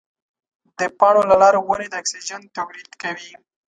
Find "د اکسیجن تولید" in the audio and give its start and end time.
1.89-2.91